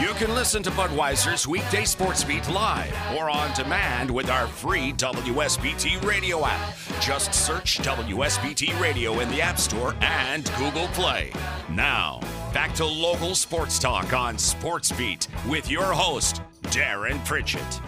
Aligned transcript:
You 0.00 0.12
can 0.14 0.34
listen 0.34 0.60
to 0.64 0.72
Budweiser's 0.72 1.46
weekday 1.46 1.84
sports 1.84 2.24
beat 2.24 2.48
live 2.50 2.92
or 3.16 3.30
on 3.30 3.54
demand 3.54 4.10
with 4.10 4.28
our 4.28 4.48
free 4.48 4.92
WSBT 4.94 6.04
radio 6.04 6.44
app. 6.44 6.74
Just 7.00 7.32
search 7.32 7.78
WSBT 7.78 8.78
Radio 8.80 9.20
in 9.20 9.28
the 9.28 9.40
App 9.40 9.56
Store 9.56 9.94
and 10.00 10.50
Google 10.58 10.88
Play. 10.88 11.30
Now, 11.70 12.18
back 12.52 12.74
to 12.74 12.84
local 12.84 13.36
sports 13.36 13.78
talk 13.78 14.12
on 14.12 14.36
Sports 14.36 14.90
Beat 14.90 15.28
with 15.48 15.70
your 15.70 15.92
host, 15.92 16.42
Darren 16.64 17.24
Pritchett. 17.24 17.80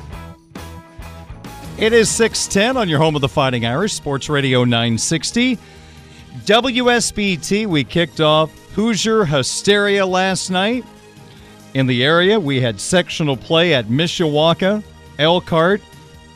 It 1.77 1.93
is 1.93 2.09
610 2.09 2.77
on 2.77 2.88
your 2.88 3.00
home 3.00 3.16
of 3.16 3.20
the 3.20 3.29
Fighting 3.29 3.66
Irish, 3.66 3.95
Sports 3.95 4.29
Radio 4.29 4.62
960. 4.62 5.59
WSBT, 6.45 7.66
we 7.66 7.82
kicked 7.82 8.20
off 8.20 8.52
Hoosier 8.75 9.25
Hysteria 9.25 10.07
last 10.07 10.50
night. 10.50 10.84
In 11.77 11.87
the 11.87 12.05
area, 12.05 12.41
we 12.41 12.62
had 12.62 12.80
sectional 12.80 13.37
play 13.37 13.75
at 13.75 13.84
Mishawaka, 13.84 14.83
Elkhart, 15.19 15.83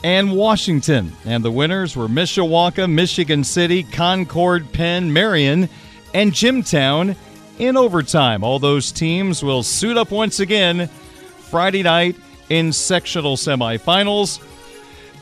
and 0.04 0.36
Washington. 0.36 1.14
And 1.24 1.42
the 1.42 1.50
winners 1.50 1.96
were 1.96 2.08
Mishawaka, 2.08 2.92
Michigan 2.92 3.42
City, 3.42 3.82
Concord, 3.84 4.70
Penn, 4.74 5.10
Marian, 5.10 5.70
and 6.12 6.34
Jimtown 6.34 7.16
in 7.58 7.78
overtime. 7.78 8.44
All 8.44 8.58
those 8.58 8.92
teams 8.92 9.42
will 9.42 9.62
suit 9.62 9.96
up 9.96 10.10
once 10.10 10.40
again 10.40 10.88
Friday 11.48 11.84
night 11.84 12.16
in 12.50 12.70
sectional 12.70 13.38
semifinals. 13.38 14.44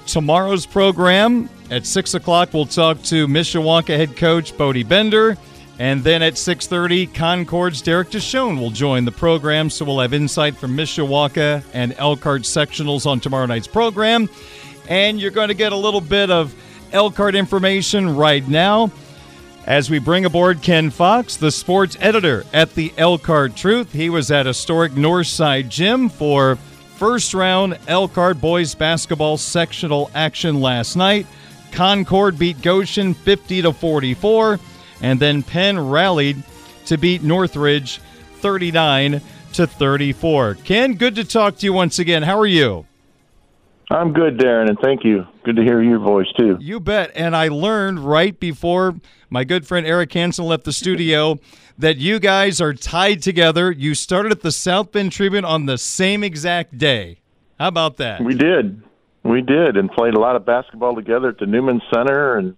Tomorrow's 0.05 0.67
program 0.67 1.49
at 1.71 1.87
6 1.87 2.15
o'clock, 2.15 2.53
we'll 2.53 2.67
talk 2.67 3.01
to 3.05 3.29
Mishawaka 3.29 3.97
head 3.97 4.17
coach 4.17 4.59
Bodie 4.59 4.83
Bender. 4.83 5.39
And 5.79 6.03
then 6.03 6.23
at 6.23 6.35
6:30, 6.35 7.07
Concord's 7.15 7.83
Derek 7.83 8.11
Deshawn 8.11 8.59
will 8.59 8.71
join 8.71 9.05
the 9.05 9.13
program, 9.13 9.71
so 9.71 9.85
we'll 9.85 10.01
have 10.01 10.13
insight 10.13 10.57
from 10.57 10.77
Mishawaka 10.77 11.63
and 11.73 11.95
Elkhart 11.99 12.43
sectionals 12.43 13.07
on 13.07 13.21
tomorrow 13.21 13.47
night's 13.47 13.69
program. 13.69 14.29
And 14.89 15.21
you're 15.21 15.31
going 15.31 15.49
to 15.49 15.55
get 15.55 15.73
a 15.73 15.77
little 15.77 16.01
bit 16.01 16.31
of 16.31 16.55
Elkhart 16.93 17.35
information 17.37 18.17
right 18.17 18.47
now 18.49 18.91
as 19.67 19.91
we 19.91 19.99
bring 19.99 20.25
aboard 20.25 20.63
Ken 20.63 20.91
Fox, 20.91 21.37
the 21.37 21.51
sports 21.51 21.97
editor 22.01 22.45
at 22.53 22.75
the 22.75 22.93
Elkhart 22.97 23.55
Truth. 23.55 23.93
He 23.93 24.09
was 24.09 24.31
at 24.31 24.47
historic 24.47 24.93
Northside 24.93 25.69
Gym 25.69 26.09
for 26.09 26.57
first 26.97 27.35
round 27.35 27.79
Elkhart 27.87 28.41
boys 28.41 28.75
basketball 28.75 29.37
sectional 29.37 30.11
action 30.15 30.61
last 30.61 30.97
night. 30.97 31.27
Concord 31.71 32.39
beat 32.39 32.63
Goshen 32.63 33.15
50 33.15 33.63
to 33.63 33.73
44 33.73 34.59
and 35.03 35.21
then 35.21 35.43
Penn 35.43 35.79
rallied 35.79 36.43
to 36.87 36.97
beat 36.97 37.23
Northridge 37.23 38.01
39 38.41 39.21
to 39.55 39.67
34. 39.67 40.55
Ken, 40.65 40.95
good 40.95 41.15
to 41.17 41.25
talk 41.25 41.59
to 41.59 41.67
you 41.67 41.73
once 41.73 41.99
again. 41.99 42.23
How 42.23 42.39
are 42.39 42.47
you? 42.47 42.87
I'm 43.91 44.13
good, 44.13 44.39
Darren, 44.39 44.69
and 44.69 44.79
thank 44.83 45.03
you. 45.03 45.27
Good 45.45 45.57
to 45.57 45.63
hear 45.63 45.83
your 45.83 45.99
voice 45.99 46.27
too. 46.39 46.59
You 46.61 46.79
bet. 46.79 47.11
And 47.15 47.35
I 47.35 47.49
learned 47.49 48.01
right 48.01 48.39
before 48.39 48.97
my 49.31 49.45
good 49.45 49.67
friend 49.67 49.87
Eric 49.87 50.13
Hansen 50.13 50.45
left 50.45 50.65
the 50.65 50.73
studio 50.73 51.39
that 51.79 51.97
you 51.97 52.19
guys 52.19 52.61
are 52.61 52.75
tied 52.75 53.23
together. 53.23 53.71
You 53.71 53.95
started 53.95 54.33
at 54.33 54.43
the 54.43 54.53
South 54.53 54.93
Bend 54.93 55.13
Tribune 55.13 55.45
on 55.45 55.67
the 55.67 55.79
same 55.79 56.23
exact 56.23 56.77
day. 56.77 57.21
How 57.59 57.69
about 57.69 57.97
that? 57.97 58.23
We 58.23 58.35
did. 58.35 58.83
We 59.25 59.41
did, 59.41 59.77
and 59.77 59.91
played 59.91 60.15
a 60.15 60.21
lot 60.21 60.37
of 60.37 60.47
basketball 60.47 60.95
together 60.95 61.29
at 61.29 61.39
the 61.39 61.47
Newman 61.47 61.81
Center, 61.93 62.37
and 62.37 62.57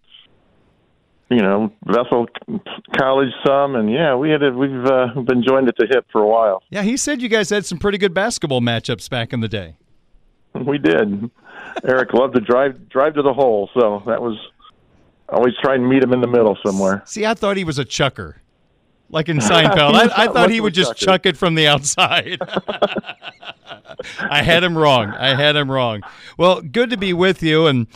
you 1.31 1.41
know 1.41 1.73
Bethel 1.87 2.27
College 2.97 3.33
some, 3.47 3.77
and 3.77 3.91
yeah, 3.91 4.15
we 4.17 4.31
had 4.31 4.43
a, 4.43 4.51
we've 4.51 4.85
uh, 4.85 5.09
been 5.23 5.43
joined 5.47 5.69
at 5.69 5.77
the 5.77 5.87
hip 5.89 6.07
for 6.11 6.23
a 6.23 6.27
while. 6.27 6.63
Yeah, 6.71 6.83
he 6.83 6.97
said 6.97 7.23
you 7.23 7.29
guys 7.29 7.51
had 7.51 7.65
some 7.65 7.79
pretty 7.79 7.99
good 7.99 8.13
basketball 8.13 8.61
matchups 8.61 9.09
back 9.09 9.33
in 9.33 9.41
the 9.41 9.49
day. 9.49 9.77
We 10.55 10.79
did. 10.79 11.31
Eric 11.85 12.13
loved 12.13 12.35
to 12.35 12.41
drive 12.41 12.89
drive 12.89 13.15
to 13.15 13.23
the 13.23 13.33
hole, 13.33 13.71
so 13.75 14.03
that 14.07 14.21
was 14.21 14.37
always 15.29 15.55
trying 15.63 15.81
to 15.83 15.87
meet 15.87 16.03
him 16.03 16.13
in 16.13 16.21
the 16.21 16.27
middle 16.27 16.59
somewhere. 16.65 17.03
See, 17.07 17.25
I 17.25 17.35
thought 17.35 17.57
he 17.57 17.65
was 17.65 17.79
a 17.79 17.85
chucker, 17.85 18.43
like 19.11 19.29
in 19.29 19.39
Seinfeld. 19.39 19.95
I, 20.17 20.25
I 20.25 20.29
thought 20.29 20.51
he 20.51 20.61
would 20.61 20.75
just 20.75 20.97
chuck 20.97 21.27
it 21.27 21.37
from 21.37 21.55
the 21.55 21.67
outside. 21.67 22.39
I 24.19 24.43
had 24.43 24.65
him 24.65 24.77
wrong. 24.77 25.11
I 25.11 25.35
had 25.35 25.57
him 25.57 25.71
wrong. 25.71 26.03
Well, 26.39 26.61
good 26.61 26.91
to 26.91 26.97
be 26.97 27.13
with 27.13 27.43
you, 27.43 27.67
and 27.67 27.87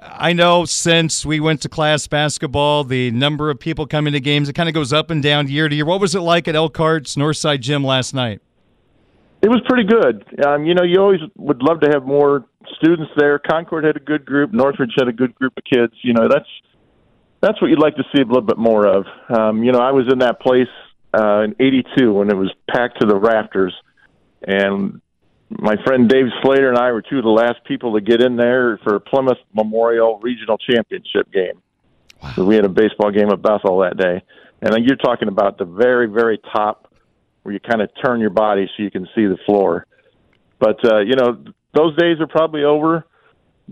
I 0.00 0.32
know 0.32 0.64
since 0.64 1.24
we 1.24 1.40
went 1.40 1.62
to 1.62 1.68
class 1.68 2.06
basketball, 2.06 2.84
the 2.84 3.10
number 3.10 3.50
of 3.50 3.60
people 3.60 3.86
coming 3.86 4.12
to 4.12 4.20
games 4.20 4.48
it 4.48 4.54
kind 4.54 4.68
of 4.68 4.74
goes 4.74 4.92
up 4.92 5.10
and 5.10 5.22
down 5.22 5.48
year 5.48 5.68
to 5.68 5.74
year. 5.74 5.84
What 5.84 6.00
was 6.00 6.14
it 6.14 6.20
like 6.20 6.48
at 6.48 6.54
Elkhart's 6.54 7.16
Northside 7.16 7.60
Gym 7.60 7.84
last 7.84 8.14
night? 8.14 8.40
It 9.42 9.48
was 9.48 9.60
pretty 9.68 9.84
good. 9.84 10.24
Um, 10.46 10.64
you 10.64 10.74
know, 10.74 10.84
you 10.84 11.00
always 11.00 11.20
would 11.36 11.62
love 11.62 11.80
to 11.80 11.90
have 11.92 12.04
more 12.04 12.44
students 12.76 13.10
there. 13.16 13.40
Concord 13.40 13.84
had 13.84 13.96
a 13.96 14.00
good 14.00 14.24
group. 14.24 14.52
Northridge 14.52 14.92
had 14.96 15.08
a 15.08 15.12
good 15.12 15.34
group 15.34 15.52
of 15.56 15.64
kids. 15.64 15.94
You 16.02 16.14
know, 16.14 16.28
that's 16.28 16.48
that's 17.42 17.60
what 17.60 17.68
you'd 17.68 17.80
like 17.80 17.96
to 17.96 18.04
see 18.14 18.22
a 18.22 18.24
little 18.24 18.40
bit 18.40 18.56
more 18.56 18.86
of. 18.86 19.04
Um, 19.28 19.64
you 19.64 19.72
know, 19.72 19.80
I 19.80 19.90
was 19.90 20.06
in 20.10 20.20
that 20.20 20.40
place 20.40 20.68
uh, 21.12 21.40
in 21.40 21.56
'82 21.58 22.12
when 22.12 22.30
it 22.30 22.36
was 22.36 22.50
packed 22.70 23.00
to 23.00 23.06
the 23.06 23.16
rafters, 23.16 23.74
and 24.46 25.02
my 25.50 25.76
friend 25.84 26.08
Dave 26.08 26.26
Slater 26.42 26.68
and 26.68 26.78
I 26.78 26.92
were 26.92 27.02
two 27.02 27.18
of 27.18 27.24
the 27.24 27.30
last 27.30 27.64
people 27.64 27.94
to 27.94 28.00
get 28.00 28.22
in 28.22 28.36
there 28.36 28.78
for 28.84 28.98
Plymouth 29.00 29.38
Memorial 29.52 30.18
Regional 30.20 30.56
Championship 30.56 31.30
game. 31.32 31.60
Wow. 32.22 32.32
So 32.36 32.44
we 32.44 32.54
had 32.54 32.64
a 32.64 32.70
baseball 32.70 33.10
game 33.10 33.28
at 33.30 33.42
Bethel 33.42 33.78
that 33.80 33.96
day, 33.96 34.22
and 34.62 34.72
then 34.72 34.84
you're 34.84 34.96
talking 34.96 35.28
about 35.28 35.58
the 35.58 35.64
very, 35.64 36.06
very 36.06 36.38
top 36.52 36.94
where 37.42 37.52
you 37.52 37.60
kind 37.60 37.82
of 37.82 37.90
turn 38.02 38.20
your 38.20 38.30
body 38.30 38.70
so 38.76 38.84
you 38.84 38.90
can 38.90 39.06
see 39.16 39.26
the 39.26 39.38
floor. 39.44 39.86
But 40.60 40.78
uh, 40.84 41.00
you 41.00 41.16
know, 41.16 41.42
those 41.74 41.96
days 41.96 42.20
are 42.20 42.28
probably 42.28 42.62
over. 42.62 43.04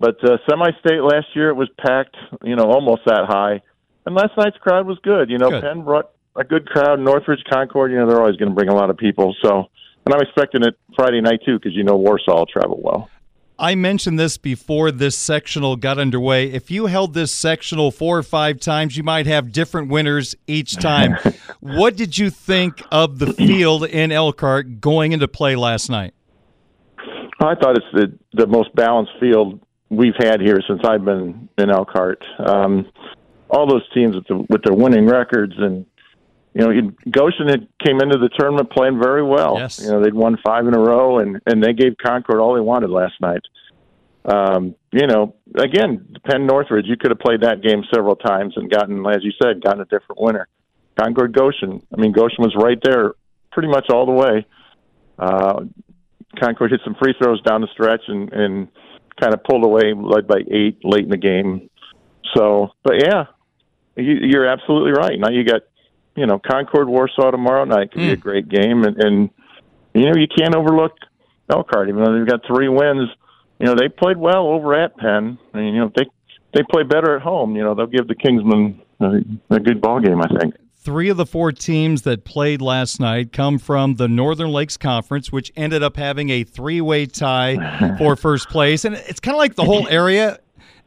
But 0.00 0.16
uh, 0.24 0.38
semi-state 0.48 1.02
last 1.02 1.26
year 1.34 1.50
it 1.50 1.54
was 1.54 1.68
packed, 1.78 2.16
you 2.42 2.56
know, 2.56 2.64
almost 2.64 3.02
that 3.04 3.26
high. 3.28 3.60
And 4.06 4.14
last 4.14 4.32
night's 4.36 4.56
crowd 4.56 4.86
was 4.86 4.98
good. 5.02 5.28
You 5.28 5.36
know, 5.36 5.50
Good. 5.50 5.62
Penn 5.62 5.84
brought 5.84 6.10
a 6.34 6.42
good 6.42 6.66
crowd. 6.66 6.98
Northridge, 7.00 7.44
Concord, 7.52 7.92
you 7.92 7.98
know, 7.98 8.08
they're 8.08 8.20
always 8.20 8.36
going 8.36 8.48
to 8.48 8.54
bring 8.54 8.70
a 8.70 8.74
lot 8.74 8.88
of 8.88 8.96
people. 8.96 9.36
So, 9.42 9.66
and 10.06 10.14
I'm 10.14 10.22
expecting 10.22 10.62
it 10.64 10.74
Friday 10.96 11.20
night 11.20 11.40
too, 11.44 11.58
because 11.58 11.74
you 11.74 11.84
know 11.84 11.96
Warsaw 11.96 12.38
will 12.38 12.46
travel 12.46 12.80
well. 12.82 13.10
I 13.58 13.74
mentioned 13.74 14.18
this 14.18 14.38
before 14.38 14.90
this 14.90 15.18
sectional 15.18 15.76
got 15.76 15.98
underway. 15.98 16.50
If 16.50 16.70
you 16.70 16.86
held 16.86 17.12
this 17.12 17.30
sectional 17.30 17.90
four 17.90 18.16
or 18.16 18.22
five 18.22 18.58
times, 18.58 18.96
you 18.96 19.02
might 19.02 19.26
have 19.26 19.52
different 19.52 19.90
winners 19.90 20.34
each 20.46 20.76
time. 20.76 21.18
what 21.60 21.94
did 21.94 22.16
you 22.16 22.30
think 22.30 22.82
of 22.90 23.18
the 23.18 23.34
field 23.34 23.84
in 23.84 24.12
Elkhart 24.12 24.80
going 24.80 25.12
into 25.12 25.28
play 25.28 25.56
last 25.56 25.90
night? 25.90 26.14
I 27.42 27.54
thought 27.54 27.76
it's 27.76 27.86
the 27.92 28.18
the 28.32 28.46
most 28.46 28.74
balanced 28.74 29.12
field 29.20 29.60
we've 29.90 30.14
had 30.16 30.40
here 30.40 30.60
since 30.66 30.80
I've 30.84 31.04
been 31.04 31.48
in 31.58 31.70
Elkhart. 31.70 32.24
Um, 32.38 32.90
all 33.50 33.66
those 33.66 33.86
teams 33.92 34.14
with 34.14 34.26
the, 34.28 34.46
with 34.48 34.62
their 34.62 34.74
winning 34.74 35.06
records, 35.06 35.54
and 35.58 35.84
you 36.54 36.60
know, 36.60 36.90
Goshen 37.10 37.48
had 37.48 37.68
came 37.84 38.00
into 38.00 38.18
the 38.18 38.30
tournament 38.38 38.70
playing 38.70 39.00
very 39.00 39.22
well. 39.22 39.56
Yes. 39.58 39.80
You 39.80 39.90
know, 39.90 40.02
they'd 40.02 40.14
won 40.14 40.38
five 40.44 40.66
in 40.66 40.74
a 40.74 40.78
row, 40.78 41.18
and 41.18 41.40
and 41.46 41.62
they 41.62 41.72
gave 41.72 41.96
Concord 42.04 42.40
all 42.40 42.54
they 42.54 42.60
wanted 42.60 42.90
last 42.90 43.14
night. 43.20 43.42
Um, 44.24 44.74
you 44.92 45.06
know, 45.06 45.34
again, 45.56 46.14
Penn 46.24 46.46
Northridge, 46.46 46.86
you 46.86 46.96
could 46.96 47.10
have 47.10 47.18
played 47.18 47.40
that 47.40 47.62
game 47.62 47.84
several 47.92 48.16
times 48.16 48.54
and 48.56 48.70
gotten, 48.70 49.04
as 49.06 49.22
you 49.22 49.32
said, 49.42 49.62
gotten 49.62 49.80
a 49.80 49.86
different 49.86 50.20
winner. 50.20 50.46
Concord 50.98 51.32
Goshen, 51.32 51.80
I 51.96 52.00
mean, 52.00 52.12
Goshen 52.12 52.44
was 52.44 52.54
right 52.54 52.78
there 52.82 53.14
pretty 53.50 53.68
much 53.68 53.86
all 53.88 54.04
the 54.04 54.12
way. 54.12 54.46
Uh, 55.18 55.64
Concord 56.38 56.70
hit 56.70 56.80
some 56.84 56.94
free 57.00 57.14
throws 57.20 57.40
down 57.42 57.62
the 57.62 57.68
stretch 57.72 58.02
and, 58.08 58.32
and 58.32 58.68
kind 59.20 59.34
of 59.34 59.44
pulled 59.44 59.64
away, 59.64 59.92
led 59.94 60.26
by 60.26 60.38
eight 60.50 60.78
late 60.84 61.04
in 61.04 61.10
the 61.10 61.16
game. 61.16 61.68
So, 62.34 62.70
but 62.82 63.02
yeah, 63.02 63.24
you, 63.96 64.18
you're 64.22 64.46
absolutely 64.46 64.92
right. 64.92 65.18
Now 65.18 65.30
you 65.30 65.44
got, 65.44 65.62
you 66.16 66.26
know, 66.26 66.38
Concord 66.38 66.88
Warsaw 66.88 67.30
tomorrow 67.30 67.64
night 67.64 67.92
could 67.92 68.02
be 68.02 68.12
a 68.12 68.16
Mm. 68.16 68.20
great 68.20 68.48
game, 68.48 68.84
and, 68.84 68.96
and 69.02 69.30
you 69.94 70.06
know 70.06 70.14
you 70.16 70.26
can't 70.28 70.54
overlook 70.54 70.92
Elkhart. 71.50 71.88
Even 71.88 72.04
though 72.04 72.16
they've 72.16 72.26
got 72.26 72.40
three 72.46 72.68
wins, 72.68 73.08
you 73.58 73.66
know 73.66 73.74
they 73.74 73.88
played 73.88 74.16
well 74.16 74.46
over 74.48 74.74
at 74.74 74.96
Penn. 74.96 75.38
I 75.54 75.56
mean, 75.58 75.74
you 75.74 75.80
know 75.80 75.86
if 75.86 75.94
they 75.94 76.06
they 76.54 76.62
play 76.70 76.82
better 76.82 77.16
at 77.16 77.22
home. 77.22 77.56
You 77.56 77.62
know 77.64 77.74
they'll 77.74 77.86
give 77.86 78.08
the 78.08 78.14
Kingsmen 78.14 78.80
a, 79.00 79.54
a 79.54 79.60
good 79.60 79.80
ball 79.80 80.00
game. 80.00 80.20
I 80.20 80.28
think. 80.38 80.54
Three 80.82 81.10
of 81.10 81.18
the 81.18 81.26
four 81.26 81.52
teams 81.52 82.02
that 82.02 82.24
played 82.24 82.62
last 82.62 83.00
night 83.00 83.32
come 83.32 83.58
from 83.58 83.96
the 83.96 84.08
Northern 84.08 84.50
Lakes 84.50 84.78
Conference, 84.78 85.30
which 85.30 85.52
ended 85.54 85.82
up 85.82 85.98
having 85.98 86.30
a 86.30 86.42
three 86.42 86.80
way 86.80 87.04
tie 87.04 87.96
for 87.98 88.16
first 88.16 88.48
place. 88.48 88.86
And 88.86 88.94
it's 88.94 89.20
kind 89.20 89.34
of 89.34 89.38
like 89.38 89.56
the 89.56 89.64
whole 89.64 89.86
area, 89.88 90.38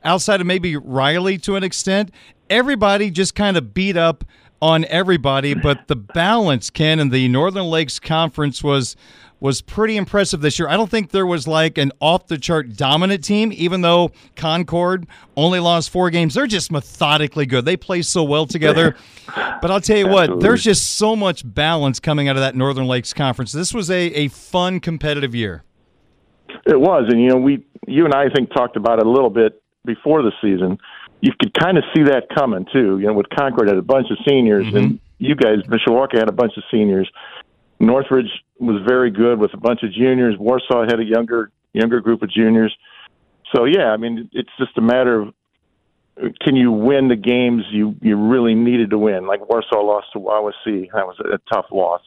outside 0.03 0.41
of 0.41 0.47
maybe 0.47 0.77
Riley 0.77 1.37
to 1.39 1.55
an 1.55 1.63
extent, 1.63 2.09
everybody 2.49 3.11
just 3.11 3.35
kind 3.35 3.55
of 3.55 3.75
beat 3.75 3.95
up 3.95 4.23
on 4.63 4.85
everybody. 4.85 5.53
But 5.53 5.89
the 5.89 5.95
balance, 5.97 6.69
Ken, 6.69 6.99
in 6.99 7.09
the 7.09 7.27
Northern 7.27 7.65
Lakes 7.65 7.99
Conference 7.99 8.63
was 8.63 8.95
was 9.41 9.61
pretty 9.61 9.97
impressive 9.97 10.39
this 10.39 10.57
year. 10.57 10.69
I 10.69 10.77
don't 10.77 10.89
think 10.89 11.11
there 11.11 11.25
was 11.25 11.49
like 11.49 11.77
an 11.77 11.91
off 11.99 12.27
the 12.27 12.37
chart 12.37 12.77
dominant 12.77 13.25
team, 13.25 13.51
even 13.53 13.81
though 13.81 14.11
Concord 14.37 15.05
only 15.35 15.59
lost 15.59 15.89
four 15.89 16.09
games. 16.09 16.33
They're 16.33 16.47
just 16.47 16.71
methodically 16.71 17.45
good. 17.45 17.65
They 17.65 17.75
play 17.75 18.03
so 18.03 18.23
well 18.23 18.45
together. 18.45 18.95
but 19.35 19.69
I'll 19.69 19.81
tell 19.81 19.97
you 19.97 20.07
what, 20.07 20.39
there's 20.39 20.63
just 20.63 20.93
so 20.93 21.13
much 21.13 21.43
balance 21.45 21.99
coming 21.99 22.29
out 22.29 22.37
of 22.37 22.41
that 22.41 22.55
Northern 22.55 22.87
Lakes 22.87 23.11
Conference. 23.11 23.51
This 23.51 23.73
was 23.73 23.91
a, 23.91 24.13
a 24.13 24.29
fun, 24.29 24.79
competitive 24.79 25.35
year. 25.35 25.65
It 26.65 26.79
was, 26.79 27.03
and 27.09 27.21
you 27.21 27.27
know, 27.27 27.37
we, 27.37 27.65
you 27.85 28.05
and 28.05 28.13
I, 28.13 28.23
I 28.23 28.29
think 28.29 28.49
talked 28.53 28.77
about 28.77 28.99
it 28.99 29.05
a 29.05 29.09
little 29.09 29.29
bit 29.29 29.61
before 29.83 30.21
the 30.21 30.31
season. 30.41 30.77
You 31.23 31.31
could 31.39 31.53
kind 31.53 31.77
of 31.77 31.85
see 31.95 32.03
that 32.03 32.27
coming 32.35 32.65
too. 32.73 32.99
You 32.99 33.07
know, 33.07 33.13
with 33.13 33.29
Concord 33.29 33.69
had 33.69 33.77
a 33.77 33.81
bunch 33.81 34.07
of 34.11 34.17
seniors, 34.27 34.65
mm-hmm. 34.65 34.75
and 34.75 34.99
you 35.19 35.35
guys, 35.35 35.59
Mishawaka 35.69 36.17
had 36.17 36.27
a 36.27 36.33
bunch 36.33 36.51
of 36.57 36.63
seniors. 36.69 37.09
Northridge 37.79 38.29
was 38.59 38.81
very 38.85 39.09
good 39.09 39.39
with 39.39 39.53
a 39.53 39.57
bunch 39.57 39.83
of 39.83 39.93
juniors. 39.93 40.35
Warsaw 40.37 40.83
had 40.83 40.99
a 40.99 41.05
younger 41.05 41.49
younger 41.71 42.01
group 42.01 42.23
of 42.23 42.29
juniors. 42.29 42.75
So 43.55 43.63
yeah, 43.63 43.91
I 43.91 43.97
mean, 43.97 44.29
it's 44.33 44.49
just 44.59 44.77
a 44.77 44.81
matter 44.81 45.21
of 45.21 45.33
can 46.41 46.57
you 46.57 46.73
win 46.73 47.07
the 47.07 47.15
games 47.15 47.63
you 47.71 47.95
you 48.01 48.17
really 48.17 48.53
needed 48.53 48.89
to 48.89 48.97
win? 48.97 49.25
Like 49.25 49.47
Warsaw 49.47 49.81
lost 49.81 50.07
to 50.13 50.19
Wawasee, 50.19 50.91
that 50.93 51.07
was 51.07 51.15
a, 51.23 51.35
a 51.35 51.37
tough 51.53 51.67
loss. 51.71 52.01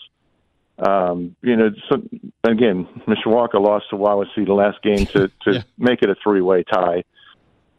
Um, 0.78 1.34
you 1.40 1.56
know, 1.56 1.70
so, 1.88 2.02
again, 2.44 2.86
Mishawaka 3.08 3.58
lost 3.58 3.86
to 3.90 3.96
Wawasee 3.96 4.44
the 4.44 4.52
last 4.52 4.82
game 4.82 5.06
to 5.06 5.28
to 5.28 5.32
yeah. 5.52 5.62
make 5.78 6.02
it 6.02 6.10
a 6.10 6.16
three 6.22 6.42
way 6.42 6.64
tie. 6.64 7.04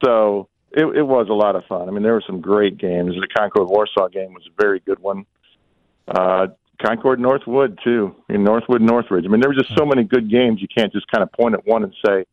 So 0.04 0.50
it, 0.78 0.86
it 0.98 1.02
was 1.04 1.28
a 1.30 1.34
lot 1.34 1.56
of 1.56 1.66
fun. 1.66 1.90
I 1.90 1.92
mean, 1.92 2.04
there 2.04 2.14
were 2.14 2.24
some 2.26 2.40
great 2.40 2.78
games. 2.78 3.16
The 3.16 3.28
Concord 3.36 3.68
Warsaw 3.68 4.10
game 4.10 4.34
was 4.34 4.44
a 4.48 4.62
very 4.62 4.80
good 4.80 5.00
one. 5.00 5.26
Uh, 6.08 6.48
Concord 6.86 7.20
Northwood 7.20 7.80
too, 7.84 8.16
in 8.30 8.44
Northwood 8.44 8.82
Northridge. 8.82 9.26
I 9.26 9.28
mean, 9.28 9.42
there 9.42 9.50
were 9.50 9.56
just 9.56 9.76
so 9.76 9.86
many 9.86 10.04
good 10.04 10.30
games. 10.30 10.62
You 10.62 10.68
can't 10.68 10.94
just 10.94 11.08
kind 11.08 11.24
of 11.24 11.32
point 11.32 11.56
at 11.56 11.66
one 11.66 11.84
and 11.84 11.94
say, 12.06 12.26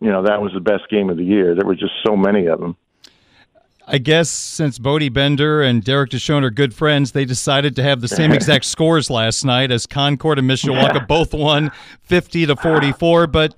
you 0.00 0.10
know, 0.10 0.24
that 0.24 0.42
was 0.42 0.52
the 0.52 0.60
best 0.60 0.90
game 0.90 1.08
of 1.10 1.16
the 1.16 1.24
year. 1.24 1.54
There 1.54 1.64
were 1.64 1.76
just 1.76 1.92
so 2.04 2.16
many 2.16 2.46
of 2.46 2.58
them. 2.58 2.76
I 3.86 3.98
guess 3.98 4.28
since 4.28 4.80
Bodie 4.80 5.08
Bender 5.08 5.62
and 5.62 5.84
Derek 5.84 6.10
Deshawn 6.10 6.42
are 6.42 6.50
good 6.50 6.74
friends, 6.74 7.12
they 7.12 7.24
decided 7.24 7.76
to 7.76 7.84
have 7.84 8.00
the 8.00 8.08
same 8.08 8.32
exact 8.40 8.64
scores 8.64 9.10
last 9.10 9.44
night 9.44 9.70
as 9.70 9.86
Concord 9.86 10.40
and 10.40 10.50
Mishawaka 10.50 11.06
both 11.06 11.32
won 11.32 11.70
50 12.02 12.46
to 12.46 12.56
44. 12.56 13.28
But 13.28 13.54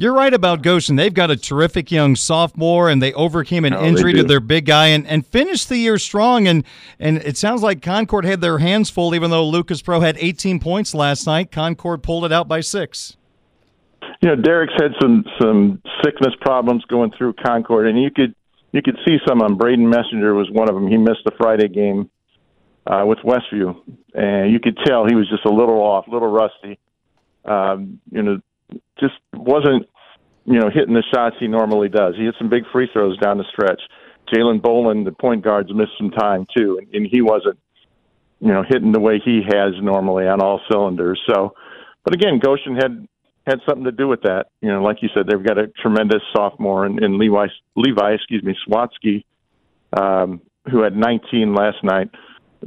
you're 0.00 0.14
right 0.14 0.32
about 0.32 0.62
Goshen. 0.62 0.94
They've 0.94 1.12
got 1.12 1.32
a 1.32 1.36
terrific 1.36 1.90
young 1.90 2.14
sophomore, 2.14 2.88
and 2.88 3.02
they 3.02 3.12
overcame 3.14 3.64
an 3.64 3.74
oh, 3.74 3.84
injury 3.84 4.12
to 4.14 4.22
their 4.22 4.38
big 4.38 4.64
guy 4.64 4.86
and, 4.86 5.04
and 5.08 5.26
finished 5.26 5.68
the 5.68 5.76
year 5.76 5.98
strong. 5.98 6.46
And 6.46 6.62
and 7.00 7.18
it 7.18 7.36
sounds 7.36 7.64
like 7.64 7.82
Concord 7.82 8.24
had 8.24 8.40
their 8.40 8.58
hands 8.58 8.90
full, 8.90 9.12
even 9.12 9.30
though 9.30 9.46
Lucas 9.46 9.82
Pro 9.82 9.98
had 9.98 10.16
18 10.18 10.60
points 10.60 10.94
last 10.94 11.26
night. 11.26 11.50
Concord 11.50 12.04
pulled 12.04 12.24
it 12.24 12.32
out 12.32 12.46
by 12.46 12.60
six. 12.60 13.16
You 14.22 14.28
know, 14.28 14.36
Derek's 14.36 14.74
had 14.80 14.92
some 15.02 15.24
some 15.40 15.82
sickness 16.04 16.32
problems 16.40 16.84
going 16.84 17.10
through 17.18 17.34
Concord, 17.44 17.88
and 17.88 18.00
you 18.00 18.12
could 18.12 18.36
you 18.70 18.82
could 18.82 18.98
see 19.04 19.18
some 19.26 19.42
on 19.42 19.56
Braden 19.56 19.88
Messenger 19.88 20.32
was 20.32 20.48
one 20.52 20.68
of 20.68 20.76
them. 20.76 20.86
He 20.86 20.96
missed 20.96 21.24
the 21.24 21.32
Friday 21.36 21.66
game 21.66 22.08
uh, 22.86 23.02
with 23.04 23.18
Westview, 23.18 23.74
and 24.14 24.52
you 24.52 24.60
could 24.60 24.78
tell 24.86 25.06
he 25.06 25.16
was 25.16 25.28
just 25.28 25.44
a 25.44 25.52
little 25.52 25.80
off, 25.80 26.06
a 26.06 26.10
little 26.12 26.30
rusty. 26.30 26.78
Um, 27.44 28.00
you 28.12 28.22
know, 28.22 28.40
just 28.98 29.14
wasn't, 29.34 29.88
you 30.44 30.58
know, 30.58 30.70
hitting 30.70 30.94
the 30.94 31.04
shots 31.12 31.36
he 31.38 31.46
normally 31.46 31.88
does. 31.88 32.14
He 32.16 32.24
hit 32.24 32.34
some 32.38 32.48
big 32.48 32.64
free 32.72 32.88
throws 32.92 33.18
down 33.18 33.38
the 33.38 33.44
stretch. 33.50 33.80
Jalen 34.32 34.60
Boland, 34.60 35.06
the 35.06 35.12
point 35.12 35.42
guards, 35.42 35.72
missed 35.72 35.92
some 35.98 36.10
time 36.10 36.46
too, 36.56 36.78
and, 36.78 36.94
and 36.94 37.06
he 37.10 37.22
wasn't, 37.22 37.58
you 38.40 38.52
know, 38.52 38.62
hitting 38.66 38.92
the 38.92 39.00
way 39.00 39.20
he 39.24 39.42
has 39.42 39.72
normally 39.80 40.26
on 40.26 40.40
all 40.40 40.60
cylinders. 40.70 41.20
So, 41.28 41.54
but 42.04 42.14
again, 42.14 42.38
Goshen 42.38 42.76
had 42.76 43.08
had 43.46 43.60
something 43.66 43.84
to 43.84 43.92
do 43.92 44.06
with 44.06 44.22
that. 44.22 44.46
You 44.60 44.68
know, 44.68 44.82
like 44.82 45.02
you 45.02 45.08
said, 45.14 45.26
they've 45.26 45.42
got 45.42 45.58
a 45.58 45.68
tremendous 45.68 46.22
sophomore 46.34 46.84
in, 46.84 47.02
in 47.02 47.18
Levi, 47.18 47.46
Levi, 47.76 48.12
excuse 48.12 48.42
me, 48.42 48.54
Swatsky, 48.68 49.24
um, 49.96 50.42
who 50.70 50.82
had 50.82 50.94
19 50.94 51.54
last 51.54 51.82
night, 51.82 52.10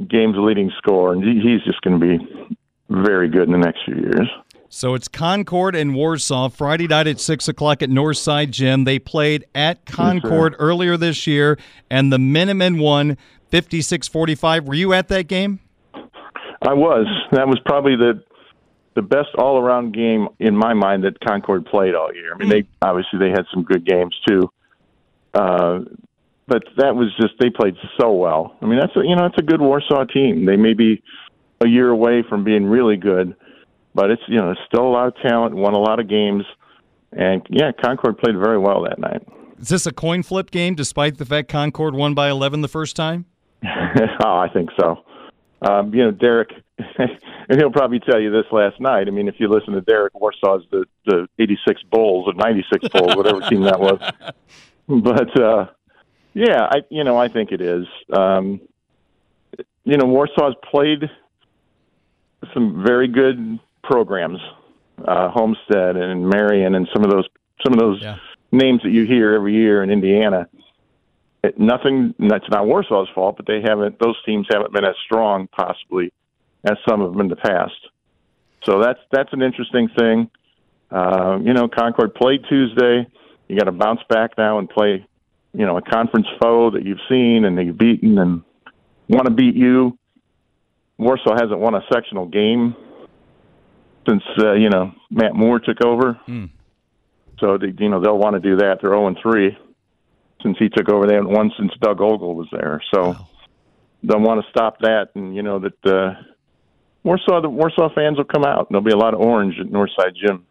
game's 0.08 0.36
leading 0.36 0.72
scorer, 0.78 1.12
and 1.12 1.22
he, 1.22 1.40
he's 1.40 1.62
just 1.64 1.80
going 1.82 2.00
to 2.00 2.18
be 2.18 2.56
very 2.90 3.28
good 3.28 3.44
in 3.44 3.52
the 3.52 3.58
next 3.58 3.84
few 3.84 3.94
years. 3.94 4.28
So 4.74 4.94
it's 4.94 5.06
Concord 5.06 5.76
and 5.76 5.94
Warsaw 5.94 6.48
Friday 6.48 6.86
night 6.86 7.06
at 7.06 7.20
six 7.20 7.46
o'clock 7.46 7.82
at 7.82 7.90
Northside 7.90 8.52
Gym. 8.52 8.84
They 8.84 8.98
played 8.98 9.44
at 9.54 9.84
Concord 9.84 10.54
yes, 10.54 10.60
earlier 10.60 10.96
this 10.96 11.26
year, 11.26 11.58
and 11.90 12.10
the 12.10 12.18
Minutemen 12.18 12.78
won 12.78 13.18
56-45. 13.52 14.64
Were 14.64 14.72
you 14.72 14.94
at 14.94 15.08
that 15.08 15.24
game? 15.24 15.60
I 16.62 16.72
was. 16.72 17.06
That 17.32 17.48
was 17.48 17.60
probably 17.66 17.96
the 17.96 18.24
the 18.94 19.02
best 19.02 19.28
all 19.36 19.58
around 19.58 19.92
game 19.92 20.28
in 20.38 20.56
my 20.56 20.72
mind 20.72 21.04
that 21.04 21.20
Concord 21.20 21.66
played 21.66 21.94
all 21.94 22.12
year. 22.14 22.32
I 22.34 22.38
mean, 22.38 22.48
they 22.48 22.64
obviously 22.80 23.18
they 23.18 23.28
had 23.28 23.44
some 23.52 23.64
good 23.64 23.84
games 23.84 24.18
too, 24.26 24.50
uh, 25.34 25.80
but 26.46 26.62
that 26.78 26.96
was 26.96 27.14
just 27.20 27.34
they 27.38 27.50
played 27.50 27.74
so 28.00 28.12
well. 28.12 28.56
I 28.62 28.66
mean, 28.66 28.78
that's 28.80 28.96
a, 28.96 29.00
you 29.00 29.16
know 29.16 29.28
that's 29.28 29.38
a 29.38 29.44
good 29.44 29.60
Warsaw 29.60 30.04
team. 30.04 30.46
They 30.46 30.56
may 30.56 30.72
be 30.72 31.02
a 31.60 31.68
year 31.68 31.90
away 31.90 32.24
from 32.26 32.42
being 32.42 32.64
really 32.64 32.96
good 32.96 33.36
but 33.94 34.10
it's 34.10 34.22
you 34.26 34.36
know 34.36 34.54
still 34.66 34.84
a 34.86 34.90
lot 34.90 35.08
of 35.08 35.14
talent, 35.22 35.54
won 35.54 35.74
a 35.74 35.78
lot 35.78 36.00
of 36.00 36.08
games, 36.08 36.44
and 37.12 37.46
yeah, 37.50 37.72
Concord 37.72 38.18
played 38.18 38.36
very 38.36 38.58
well 38.58 38.82
that 38.84 38.98
night. 38.98 39.22
Is 39.58 39.68
this 39.68 39.86
a 39.86 39.92
coin 39.92 40.22
flip 40.22 40.50
game, 40.50 40.74
despite 40.74 41.18
the 41.18 41.26
fact 41.26 41.48
Concord 41.48 41.94
won 41.94 42.14
by 42.14 42.28
eleven 42.28 42.62
the 42.62 42.68
first 42.68 42.96
time? 42.96 43.26
oh, 43.64 44.36
I 44.36 44.48
think 44.52 44.70
so. 44.78 45.04
Um, 45.62 45.94
you 45.94 46.04
know, 46.04 46.10
Derek, 46.10 46.50
and 46.98 47.58
he'll 47.58 47.70
probably 47.70 48.00
tell 48.00 48.20
you 48.20 48.30
this 48.30 48.46
last 48.50 48.80
night. 48.80 49.06
I 49.06 49.10
mean, 49.10 49.28
if 49.28 49.36
you 49.38 49.48
listen 49.48 49.74
to 49.74 49.80
Derek, 49.80 50.12
Warsaw's 50.14 50.66
the 50.70 50.84
the 51.06 51.28
'86 51.38 51.82
Bulls 51.90 52.26
or 52.26 52.34
'96 52.34 52.88
Bulls, 52.88 53.16
whatever 53.16 53.40
team 53.42 53.62
that 53.62 53.78
was. 53.78 54.00
But 54.88 55.40
uh, 55.40 55.66
yeah, 56.34 56.62
I 56.70 56.82
you 56.90 57.04
know 57.04 57.16
I 57.16 57.28
think 57.28 57.52
it 57.52 57.60
is. 57.60 57.86
Um, 58.12 58.60
you 59.84 59.96
know, 59.96 60.06
Warsaw's 60.06 60.56
played 60.68 61.08
some 62.52 62.82
very 62.84 63.08
good 63.08 63.58
programs, 63.82 64.38
uh, 65.06 65.30
Homestead 65.30 65.96
and 65.96 66.28
Marion, 66.28 66.74
and 66.74 66.88
some 66.92 67.04
of 67.04 67.10
those 67.10 67.26
some 67.64 67.72
of 67.74 67.78
those 67.78 68.02
yeah. 68.02 68.16
names 68.50 68.80
that 68.82 68.90
you 68.90 69.04
hear 69.04 69.34
every 69.34 69.54
year 69.54 69.82
in 69.82 69.90
Indiana. 69.90 70.48
It, 71.44 71.58
nothing. 71.58 72.14
That's 72.18 72.48
not 72.50 72.64
Warsaw's 72.64 73.08
fault, 73.14 73.36
but 73.36 73.46
they 73.46 73.60
haven't. 73.60 73.98
Those 73.98 74.16
teams 74.24 74.46
haven't 74.50 74.72
been 74.72 74.84
as 74.84 74.94
strong, 75.04 75.48
possibly, 75.48 76.12
as 76.64 76.76
some 76.88 77.00
of 77.00 77.12
them 77.12 77.20
in 77.20 77.28
the 77.28 77.36
past. 77.36 77.74
So 78.64 78.80
that's 78.80 79.00
that's 79.10 79.32
an 79.32 79.42
interesting 79.42 79.88
thing. 79.96 80.30
Uh, 80.90 81.38
you 81.42 81.52
know, 81.52 81.68
Concord 81.68 82.14
played 82.14 82.44
Tuesday. 82.48 83.06
You 83.48 83.58
got 83.58 83.64
to 83.64 83.72
bounce 83.72 84.00
back 84.08 84.32
now 84.38 84.58
and 84.58 84.68
play, 84.68 85.04
you 85.52 85.66
know, 85.66 85.76
a 85.76 85.82
conference 85.82 86.26
foe 86.40 86.70
that 86.70 86.84
you've 86.84 87.00
seen 87.08 87.44
and 87.44 87.56
they've 87.58 87.76
beaten 87.76 88.18
and 88.18 88.42
want 89.08 89.26
to 89.26 89.32
beat 89.32 89.54
you. 89.54 89.98
Warsaw 90.98 91.34
hasn't 91.34 91.58
won 91.58 91.74
a 91.74 91.82
sectional 91.92 92.26
game 92.26 92.76
since 94.08 94.22
uh, 94.38 94.52
you 94.52 94.68
know 94.68 94.92
Matt 95.10 95.34
Moore 95.34 95.60
took 95.60 95.84
over. 95.84 96.18
Mm. 96.28 96.50
So 97.40 97.58
they, 97.58 97.72
you 97.78 97.88
know 97.88 98.00
they'll 98.00 98.18
want 98.18 98.34
to 98.34 98.40
do 98.40 98.56
that. 98.56 98.78
They're 98.80 98.90
zero 98.90 99.06
and 99.06 99.18
three 99.20 99.56
since 100.42 100.56
he 100.58 100.68
took 100.68 100.88
over. 100.88 101.06
They 101.06 101.14
haven't 101.14 101.30
won 101.32 101.50
since 101.58 101.72
Doug 101.80 102.00
Ogle 102.00 102.34
was 102.34 102.48
there. 102.52 102.82
So 102.94 103.10
wow. 103.10 103.28
they'll 104.02 104.20
want 104.20 104.44
to 104.44 104.50
stop 104.50 104.78
that, 104.80 105.10
and 105.14 105.34
you 105.34 105.42
know 105.42 105.60
that 105.60 105.86
uh, 105.86 106.20
Warsaw 107.04 107.40
the 107.40 107.48
Warsaw 107.48 107.88
fans 107.94 108.18
will 108.18 108.24
come 108.24 108.44
out. 108.44 108.68
There'll 108.70 108.84
be 108.84 108.92
a 108.92 108.96
lot 108.96 109.14
of 109.14 109.20
orange 109.20 109.54
at 109.60 109.66
Northside 109.66 110.14
Gym. 110.14 110.46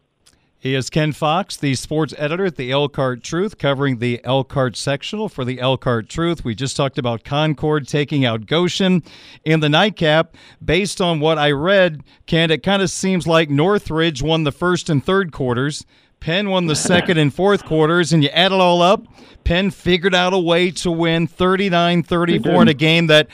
He 0.62 0.76
is 0.76 0.90
Ken 0.90 1.10
Fox, 1.10 1.56
the 1.56 1.74
sports 1.74 2.14
editor 2.16 2.44
at 2.44 2.54
the 2.54 2.70
Elkhart 2.70 3.24
Truth, 3.24 3.58
covering 3.58 3.98
the 3.98 4.20
Elkhart 4.22 4.76
sectional 4.76 5.28
for 5.28 5.44
the 5.44 5.58
Elkhart 5.58 6.08
Truth. 6.08 6.44
We 6.44 6.54
just 6.54 6.76
talked 6.76 6.98
about 6.98 7.24
Concord 7.24 7.88
taking 7.88 8.24
out 8.24 8.46
Goshen 8.46 9.02
in 9.44 9.58
the 9.58 9.68
nightcap. 9.68 10.36
Based 10.64 11.00
on 11.00 11.18
what 11.18 11.36
I 11.36 11.50
read, 11.50 12.04
Ken, 12.26 12.52
it 12.52 12.62
kind 12.62 12.80
of 12.80 12.90
seems 12.90 13.26
like 13.26 13.50
Northridge 13.50 14.22
won 14.22 14.44
the 14.44 14.52
first 14.52 14.88
and 14.88 15.04
third 15.04 15.32
quarters. 15.32 15.84
Penn 16.20 16.48
won 16.48 16.66
the 16.66 16.76
second 16.76 17.18
and 17.18 17.34
fourth 17.34 17.64
quarters, 17.64 18.12
and 18.12 18.22
you 18.22 18.28
add 18.28 18.52
it 18.52 18.60
all 18.60 18.82
up, 18.82 19.04
Penn 19.42 19.72
figured 19.72 20.14
out 20.14 20.32
a 20.32 20.38
way 20.38 20.70
to 20.70 20.92
win 20.92 21.26
39 21.26 22.04
34 22.04 22.62
in 22.62 22.68
a 22.68 22.74
game 22.74 23.08
that 23.08 23.26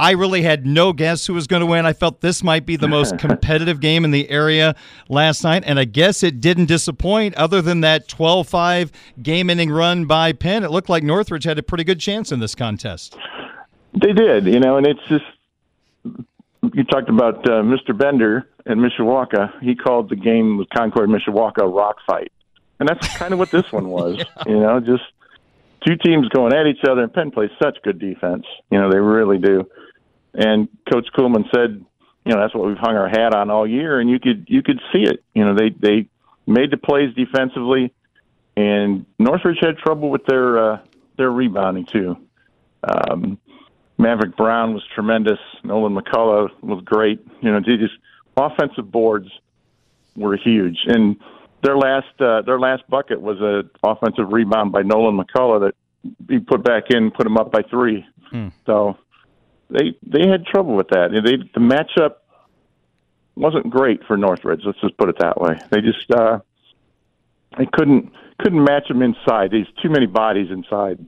I 0.00 0.12
really 0.12 0.40
had 0.40 0.66
no 0.66 0.94
guess 0.94 1.26
who 1.26 1.34
was 1.34 1.46
going 1.46 1.60
to 1.60 1.66
win. 1.66 1.84
I 1.84 1.92
felt 1.92 2.22
this 2.22 2.42
might 2.42 2.64
be 2.64 2.76
the 2.76 2.88
most 2.88 3.18
competitive 3.18 3.80
game 3.80 4.02
in 4.02 4.12
the 4.12 4.30
area 4.30 4.74
last 5.10 5.44
night, 5.44 5.62
and 5.66 5.78
I 5.78 5.84
guess 5.84 6.22
it 6.22 6.40
didn't 6.40 6.66
disappoint. 6.66 7.34
Other 7.34 7.60
than 7.60 7.82
that 7.82 8.08
12 8.08 8.48
5 8.48 8.92
game 9.22 9.50
ending 9.50 9.70
run 9.70 10.06
by 10.06 10.32
Penn, 10.32 10.64
it 10.64 10.70
looked 10.70 10.88
like 10.88 11.02
Northridge 11.02 11.44
had 11.44 11.58
a 11.58 11.62
pretty 11.62 11.84
good 11.84 12.00
chance 12.00 12.32
in 12.32 12.40
this 12.40 12.54
contest. 12.54 13.14
They 13.92 14.14
did, 14.14 14.46
you 14.46 14.58
know, 14.58 14.78
and 14.78 14.86
it's 14.86 15.06
just 15.06 15.24
you 16.72 16.84
talked 16.84 17.10
about 17.10 17.46
uh, 17.46 17.60
Mr. 17.62 17.96
Bender 17.96 18.48
and 18.64 18.80
Mishawaka. 18.80 19.62
He 19.62 19.74
called 19.74 20.08
the 20.08 20.16
game 20.16 20.56
with 20.56 20.70
Concord 20.70 21.10
Mishawaka 21.10 21.62
a 21.62 21.68
rock 21.68 21.96
fight, 22.06 22.32
and 22.78 22.88
that's 22.88 23.06
kind 23.18 23.34
of 23.34 23.38
what 23.38 23.50
this 23.50 23.70
one 23.70 23.88
was. 23.88 24.16
yeah. 24.18 24.24
You 24.46 24.60
know, 24.60 24.80
just 24.80 25.04
two 25.86 25.96
teams 25.96 26.26
going 26.28 26.54
at 26.54 26.66
each 26.66 26.84
other, 26.88 27.02
and 27.02 27.12
Penn 27.12 27.30
plays 27.30 27.50
such 27.62 27.76
good 27.82 27.98
defense. 27.98 28.46
You 28.70 28.80
know, 28.80 28.90
they 28.90 28.98
really 28.98 29.36
do. 29.36 29.68
And 30.34 30.68
Coach 30.90 31.08
Kuhlman 31.16 31.44
said, 31.52 31.84
you 32.24 32.34
know 32.34 32.40
that's 32.40 32.54
what 32.54 32.66
we've 32.66 32.78
hung 32.78 32.96
our 32.96 33.08
hat 33.08 33.34
on 33.34 33.50
all 33.50 33.66
year, 33.66 33.98
and 34.00 34.10
you 34.10 34.20
could 34.20 34.46
you 34.48 34.62
could 34.62 34.80
see 34.92 35.02
it. 35.02 35.22
You 35.34 35.44
know 35.44 35.54
they 35.54 35.70
they 35.70 36.06
made 36.46 36.70
the 36.70 36.76
plays 36.76 37.14
defensively, 37.14 37.92
and 38.56 39.06
Northridge 39.18 39.58
had 39.60 39.78
trouble 39.78 40.10
with 40.10 40.26
their 40.26 40.72
uh, 40.72 40.80
their 41.16 41.30
rebounding 41.30 41.86
too. 41.86 42.16
Um, 42.84 43.38
Maverick 43.98 44.36
Brown 44.36 44.74
was 44.74 44.82
tremendous. 44.94 45.38
Nolan 45.62 45.94
McCullough 45.94 46.50
was 46.62 46.82
great. 46.84 47.26
You 47.40 47.52
know, 47.52 47.60
they 47.60 47.76
just 47.76 47.94
offensive 48.36 48.90
boards 48.90 49.28
were 50.16 50.36
huge, 50.36 50.78
and 50.86 51.16
their 51.62 51.76
last 51.76 52.20
uh, 52.20 52.42
their 52.42 52.58
last 52.58 52.82
bucket 52.88 53.20
was 53.20 53.40
a 53.40 53.64
offensive 53.82 54.30
rebound 54.30 54.72
by 54.72 54.82
Nolan 54.82 55.18
McCullough 55.18 55.60
that 55.60 55.74
he 56.28 56.38
put 56.38 56.62
back 56.64 56.90
in, 56.90 57.10
put 57.10 57.26
him 57.26 57.36
up 57.36 57.50
by 57.50 57.62
three. 57.62 58.06
Hmm. 58.30 58.48
So 58.66 58.96
they 59.70 59.96
they 60.02 60.28
had 60.28 60.44
trouble 60.46 60.74
with 60.74 60.88
that. 60.88 61.10
They 61.12 61.36
the 61.36 61.60
matchup 61.60 62.16
wasn't 63.36 63.70
great 63.70 64.04
for 64.06 64.16
Northridge. 64.16 64.62
Let's 64.64 64.80
just 64.80 64.96
put 64.96 65.08
it 65.08 65.18
that 65.18 65.40
way. 65.40 65.58
They 65.70 65.80
just 65.80 66.10
uh, 66.10 66.40
they 67.56 67.66
couldn't 67.72 68.12
couldn't 68.38 68.62
match 68.62 68.88
them 68.88 69.02
inside. 69.02 69.50
There's 69.50 69.68
too 69.82 69.90
many 69.90 70.06
bodies 70.06 70.50
inside 70.50 70.98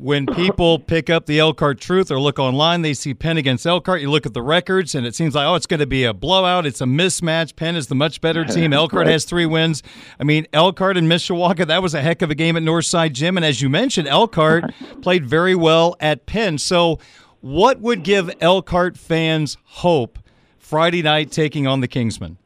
when 0.00 0.24
people 0.26 0.78
pick 0.86 1.10
up 1.10 1.26
the 1.26 1.38
Elkhart 1.38 1.80
Truth 1.80 2.10
or 2.10 2.18
look 2.18 2.38
online, 2.38 2.82
they 2.82 2.94
see 2.94 3.12
Penn 3.12 3.36
against 3.36 3.66
Elkhart. 3.66 4.00
You 4.00 4.10
look 4.10 4.26
at 4.26 4.32
the 4.32 4.42
records, 4.42 4.94
and 4.94 5.06
it 5.06 5.14
seems 5.14 5.34
like, 5.34 5.46
oh, 5.46 5.54
it's 5.54 5.66
going 5.66 5.80
to 5.80 5.86
be 5.86 6.04
a 6.04 6.14
blowout. 6.14 6.66
It's 6.66 6.80
a 6.80 6.84
mismatch. 6.84 7.54
Penn 7.54 7.76
is 7.76 7.88
the 7.88 7.94
much 7.94 8.20
better 8.20 8.44
team. 8.46 8.72
Elkhart 8.72 9.06
right. 9.06 9.12
has 9.12 9.24
three 9.24 9.46
wins. 9.46 9.82
I 10.18 10.24
mean, 10.24 10.46
Elkhart 10.52 10.96
and 10.96 11.06
Mishawaka, 11.06 11.66
that 11.66 11.82
was 11.82 11.94
a 11.94 12.00
heck 12.00 12.22
of 12.22 12.30
a 12.30 12.34
game 12.34 12.56
at 12.56 12.62
Northside 12.62 13.12
Gym. 13.12 13.36
And 13.36 13.44
as 13.44 13.60
you 13.60 13.68
mentioned, 13.68 14.08
Elkhart 14.08 14.72
played 15.02 15.26
very 15.26 15.54
well 15.54 15.96
at 16.00 16.26
Penn. 16.26 16.56
So, 16.58 16.98
what 17.40 17.80
would 17.80 18.02
give 18.02 18.30
Elkhart 18.40 18.96
fans 18.96 19.56
hope 19.64 20.18
Friday 20.58 21.02
night 21.02 21.30
taking 21.30 21.66
on 21.66 21.80
the 21.80 21.88
Kingsmen? 21.88 22.36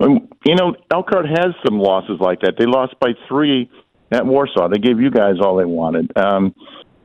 Um, 0.00 0.28
you 0.44 0.54
know, 0.54 0.74
Elkhart 0.90 1.26
has 1.26 1.54
some 1.64 1.78
losses 1.78 2.18
like 2.20 2.40
that. 2.40 2.54
They 2.58 2.66
lost 2.66 2.98
by 3.00 3.12
three 3.28 3.70
at 4.10 4.26
Warsaw. 4.26 4.68
They 4.68 4.78
gave 4.78 5.00
you 5.00 5.10
guys 5.10 5.34
all 5.40 5.56
they 5.56 5.64
wanted. 5.64 6.10
Um, 6.16 6.54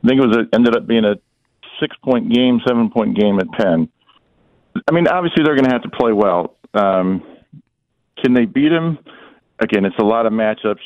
I 0.02 0.08
think 0.08 0.22
it 0.22 0.26
was 0.26 0.36
a, 0.36 0.54
ended 0.54 0.76
up 0.76 0.86
being 0.86 1.04
a 1.04 1.14
six 1.78 1.96
point 2.02 2.32
game, 2.32 2.60
seven 2.66 2.90
point 2.90 3.18
game 3.18 3.38
at 3.38 3.50
Penn. 3.52 3.88
I 4.88 4.92
mean, 4.92 5.08
obviously 5.08 5.44
they're 5.44 5.56
going 5.56 5.68
to 5.68 5.72
have 5.72 5.82
to 5.82 5.90
play 5.90 6.12
well. 6.12 6.56
Um, 6.74 7.22
can 8.22 8.34
they 8.34 8.44
beat 8.44 8.72
him? 8.72 8.98
Again, 9.58 9.84
it's 9.84 9.98
a 9.98 10.04
lot 10.04 10.26
of 10.26 10.32
matchups. 10.32 10.80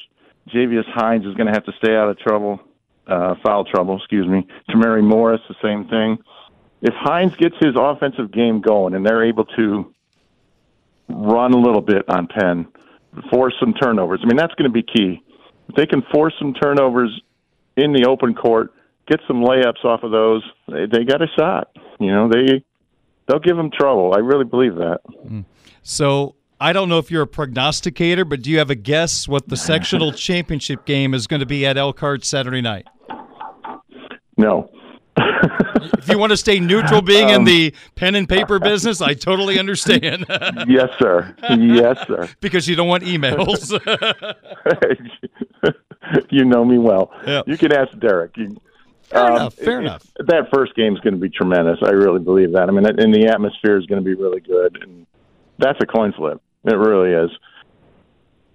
Javius 0.53 0.89
Hines 0.89 1.25
is 1.25 1.35
going 1.35 1.47
to 1.47 1.53
have 1.53 1.65
to 1.65 1.73
stay 1.79 1.95
out 1.95 2.09
of 2.09 2.19
trouble, 2.19 2.61
uh, 3.07 3.35
foul 3.45 3.65
trouble, 3.65 3.97
excuse 3.97 4.27
me. 4.27 4.47
Tamari 4.71 5.03
Morris, 5.03 5.41
the 5.49 5.55
same 5.63 5.89
thing. 5.89 6.19
If 6.83 6.95
Hines 6.95 7.35
gets 7.37 7.57
his 7.61 7.75
offensive 7.77 8.31
game 8.31 8.61
going 8.61 8.95
and 8.95 9.05
they're 9.05 9.25
able 9.25 9.45
to 9.57 9.93
run 11.09 11.53
a 11.53 11.59
little 11.59 11.81
bit 11.81 12.09
on 12.09 12.27
Penn, 12.27 12.67
force 13.31 13.55
some 13.61 13.75
turnovers, 13.75 14.21
I 14.23 14.27
mean, 14.27 14.37
that's 14.37 14.55
going 14.55 14.71
to 14.71 14.73
be 14.73 14.83
key 14.83 15.23
if 15.69 15.75
they 15.75 15.87
can 15.87 16.03
force 16.13 16.35
some 16.39 16.55
turnovers 16.55 17.21
in 17.77 17.93
the 17.93 18.07
open 18.09 18.35
court, 18.35 18.73
get 19.09 19.21
some 19.27 19.43
layups 19.43 19.85
off 19.85 20.03
of 20.03 20.11
those, 20.11 20.43
they, 20.69 20.87
they 20.87 21.05
got 21.05 21.23
a 21.23 21.27
shot. 21.39 21.71
You 21.99 22.13
know, 22.13 22.29
they 22.29 22.65
they'll 23.27 23.41
give 23.41 23.57
them 23.57 23.71
trouble. 23.71 24.15
I 24.15 24.19
really 24.19 24.45
believe 24.45 24.77
that. 24.77 25.01
Mm. 25.27 25.45
So 25.83 26.35
I 26.61 26.73
don't 26.73 26.89
know 26.89 26.99
if 26.99 27.11
you're 27.11 27.23
a 27.23 27.27
prognosticator, 27.27 28.25
but 28.25 28.43
do 28.43 28.51
you 28.51 28.59
have 28.59 28.71
a 28.71 28.75
guess 28.75 29.27
what 29.27 29.49
the 29.49 29.57
sectional 29.57 30.13
championship 30.13 30.85
game 30.85 31.15
is 31.15 31.27
going 31.27 31.41
to 31.41 31.47
be 31.47 31.67
at 31.67 31.77
Elkhart 31.77 32.25
Saturday 32.25 32.61
night? 32.61 32.87
No. 34.37 34.71
if 35.17 36.09
you 36.09 36.19
want 36.19 36.31
to 36.31 36.37
stay 36.37 36.59
neutral 36.59 37.01
being 37.01 37.29
um, 37.29 37.35
in 37.35 37.45
the 37.45 37.75
pen 37.95 38.15
and 38.15 38.29
paper 38.29 38.59
business, 38.59 39.01
I 39.01 39.15
totally 39.15 39.59
understand. 39.59 40.27
yes, 40.69 40.91
sir. 40.99 41.35
Yes, 41.51 42.05
sir. 42.07 42.29
because 42.41 42.69
you 42.69 42.75
don't 42.75 42.89
want 42.89 43.05
emails. 43.05 43.71
you 46.31 46.45
know 46.45 46.65
me 46.65 46.79
well. 46.79 47.13
Yep. 47.27 47.49
You 47.49 47.57
can 47.57 47.73
ask 47.73 47.97
Derek. 47.99 48.37
You, 48.37 48.57
fair 49.05 49.23
um, 49.23 49.37
enough. 49.37 49.55
Fair 49.55 49.79
it, 49.79 49.85
enough. 49.85 50.05
It, 50.19 50.27
that 50.27 50.49
first 50.53 50.75
game 50.75 50.95
is 50.95 51.01
going 51.01 51.15
to 51.15 51.21
be 51.21 51.31
tremendous. 51.31 51.79
I 51.83 51.91
really 51.91 52.21
believe 52.21 52.53
that. 52.53 52.69
I 52.69 52.73
mean, 52.73 52.87
and 52.87 53.15
the 53.15 53.27
atmosphere 53.27 53.79
is 53.79 53.87
going 53.87 54.03
to 54.03 54.05
be 54.05 54.15
really 54.15 54.41
good, 54.41 54.79
and 54.83 55.07
that's 55.59 55.79
a 55.83 55.87
coin 55.87 56.13
flip. 56.13 56.41
It 56.65 56.75
really 56.75 57.13
is. 57.13 57.31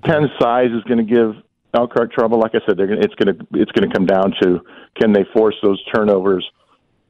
Penn's 0.03 0.29
size 0.39 0.71
is 0.71 0.83
going 0.83 1.05
to 1.05 1.15
give 1.15 1.35
Elkhart 1.73 2.11
trouble. 2.11 2.39
Like 2.39 2.55
I 2.55 2.59
said, 2.65 2.77
they're 2.77 2.87
gonna, 2.87 3.01
it's 3.01 3.15
going 3.15 3.37
to 3.37 3.47
it's 3.53 3.71
going 3.71 3.89
to 3.89 3.93
come 3.93 4.05
down 4.05 4.33
to 4.41 4.61
can 4.99 5.13
they 5.13 5.25
force 5.33 5.55
those 5.61 5.83
turnovers 5.93 6.47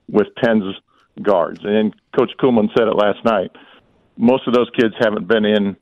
with 0.09 0.27
Penn's 0.43 0.75
guards. 1.21 1.59
And 1.63 1.93
Coach 2.17 2.31
Kuhlman 2.39 2.69
said 2.77 2.87
it 2.87 2.95
last 2.95 3.23
night. 3.23 3.51
Most 4.17 4.47
of 4.47 4.53
those 4.53 4.69
kids 4.77 4.93
haven't 4.99 5.27
been 5.27 5.45
in 5.45 5.77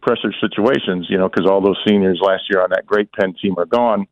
pressure 0.00 0.32
situations, 0.40 1.06
you 1.08 1.18
know, 1.18 1.28
because 1.28 1.50
all 1.50 1.60
those 1.60 1.78
seniors 1.86 2.20
last 2.22 2.44
year 2.50 2.62
on 2.62 2.70
that 2.70 2.86
great 2.86 3.10
Penn 3.12 3.34
team 3.40 3.54
are 3.58 3.66
gone, 3.66 4.06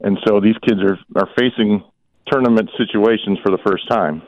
and 0.00 0.18
so 0.26 0.40
these 0.40 0.56
kids 0.66 0.80
are 0.82 0.98
are 1.16 1.28
facing 1.38 1.84
tournament 2.26 2.70
situations 2.76 3.38
for 3.42 3.50
the 3.50 3.58
first 3.66 3.88
time. 3.88 4.22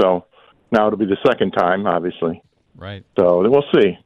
So 0.00 0.26
now 0.72 0.86
it'll 0.86 0.98
be 0.98 1.06
the 1.06 1.18
second 1.26 1.52
time, 1.52 1.86
obviously. 1.86 2.42
Right. 2.76 3.04
So 3.18 3.48
we'll 3.48 3.64
see. 3.74 3.98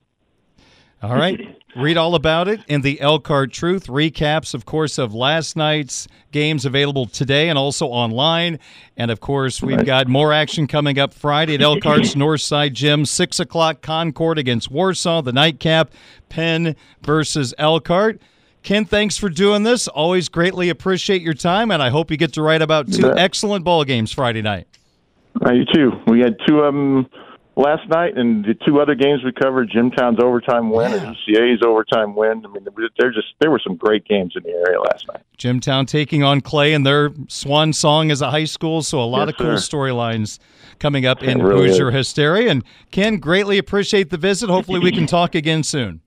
All 1.02 1.14
right. 1.14 1.56
Read 1.76 1.96
all 1.96 2.14
about 2.14 2.48
it 2.48 2.60
in 2.66 2.80
the 2.80 3.00
Elkhart 3.00 3.52
Truth. 3.52 3.86
Recaps, 3.86 4.54
of 4.54 4.64
course, 4.64 4.98
of 4.98 5.14
last 5.14 5.54
night's 5.54 6.08
games 6.32 6.64
available 6.64 7.06
today 7.06 7.50
and 7.50 7.58
also 7.58 7.86
online. 7.86 8.58
And 8.96 9.10
of 9.10 9.20
course, 9.20 9.62
we've 9.62 9.84
got 9.84 10.08
more 10.08 10.32
action 10.32 10.66
coming 10.66 10.98
up 10.98 11.12
Friday 11.12 11.54
at 11.54 11.60
Elkhart's 11.60 12.14
Northside 12.16 12.72
Gym, 12.72 13.04
6 13.04 13.38
o'clock 13.38 13.80
Concord 13.82 14.38
against 14.38 14.70
Warsaw, 14.70 15.22
the 15.22 15.32
nightcap, 15.32 15.92
Penn 16.30 16.74
versus 17.02 17.54
Elkhart. 17.58 18.20
Ken, 18.62 18.84
thanks 18.84 19.16
for 19.16 19.28
doing 19.28 19.62
this. 19.62 19.88
Always 19.88 20.28
greatly 20.28 20.70
appreciate 20.70 21.22
your 21.22 21.34
time, 21.34 21.70
and 21.70 21.82
I 21.82 21.90
hope 21.90 22.10
you 22.10 22.16
get 22.16 22.32
to 22.32 22.42
write 22.42 22.62
about 22.62 22.90
two 22.92 23.14
excellent 23.16 23.64
ball 23.64 23.84
games 23.84 24.10
Friday 24.10 24.42
night. 24.42 24.66
Uh, 25.46 25.52
you 25.52 25.64
too. 25.72 25.92
We 26.06 26.20
had 26.20 26.36
two 26.46 26.60
of 26.60 26.74
them 26.74 27.06
last 27.58 27.88
night, 27.88 28.16
and 28.16 28.44
the 28.44 28.54
two 28.54 28.80
other 28.80 28.94
games 28.94 29.22
we 29.24 29.32
covered, 29.32 29.70
Jimtown's 29.70 30.22
overtime 30.22 30.70
win 30.70 30.92
yeah. 30.92 31.08
and 31.08 31.16
ECA's 31.16 31.62
overtime 31.66 32.14
win. 32.14 32.44
I 32.46 32.48
mean, 32.48 32.66
they're 32.98 33.10
just 33.10 33.34
there 33.40 33.50
were 33.50 33.60
some 33.62 33.76
great 33.76 34.06
games 34.06 34.34
in 34.36 34.44
the 34.44 34.50
area 34.50 34.80
last 34.80 35.06
night. 35.08 35.22
Jimtown 35.36 35.86
taking 35.86 36.22
on 36.22 36.40
Clay 36.40 36.72
and 36.72 36.86
their 36.86 37.10
swan 37.28 37.72
song 37.72 38.10
as 38.10 38.22
a 38.22 38.30
high 38.30 38.44
school, 38.44 38.82
so 38.82 39.02
a 39.02 39.04
lot 39.04 39.28
yes, 39.28 39.30
of 39.30 39.36
cool 39.36 39.54
storylines 39.54 40.38
coming 40.78 41.04
up 41.04 41.22
in 41.22 41.42
really 41.42 41.68
Hoosier 41.68 41.88
is. 41.88 41.94
Hysteria. 41.94 42.50
And 42.50 42.64
Ken, 42.90 43.18
greatly 43.18 43.58
appreciate 43.58 44.10
the 44.10 44.16
visit. 44.16 44.48
Hopefully, 44.48 44.78
we 44.78 44.92
can 44.92 45.06
talk 45.08 45.34
again 45.34 45.62
soon. 45.62 46.00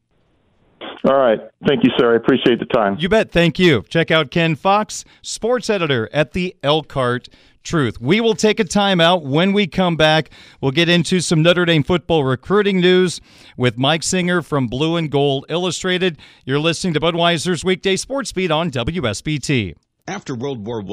All 1.04 1.18
right. 1.18 1.40
Thank 1.68 1.84
you, 1.84 1.90
sir. 1.98 2.14
I 2.14 2.16
appreciate 2.16 2.60
the 2.60 2.66
time. 2.66 2.98
You 3.00 3.10
bet. 3.10 3.32
Thank 3.32 3.58
you. 3.58 3.84
Check 3.90 4.12
out 4.12 4.30
Ken 4.30 4.56
Fox, 4.56 5.04
sports 5.22 5.70
editor 5.70 6.10
at 6.14 6.34
the 6.34 6.56
Elkhart 6.62 7.28
Truth. 7.64 8.00
We 8.02 8.22
will 8.22 8.36
take 8.36 8.60
a 8.60 8.64
timeout. 8.64 9.24
When 9.24 9.54
we 9.54 9.68
come 9.68 9.96
back, 9.96 10.30
we'll 10.62 10.72
get 10.72 10.90
into 10.90 11.20
some 11.20 11.42
Notre 11.42 11.66
Dame 11.66 11.84
football 11.84 12.24
recruiting 12.24 12.80
news 12.80 13.22
with 13.58 13.78
Mike 13.78 14.04
Singer 14.04 14.42
from 14.42 14.68
Blue 14.68 14.96
and 14.96 15.12
Gold 15.12 15.46
Illustrated. 15.50 16.18
You're 16.46 16.60
listening 16.60 16.94
to 16.94 17.00
Budweiser's 17.00 17.64
Weekday 17.64 17.96
Sports 17.96 18.32
Beat 18.32 18.52
on 18.52 18.72
WSBT. 18.72 19.76
After 20.08 20.34
World 20.36 20.66
War 20.66 20.82
I, 20.82 20.84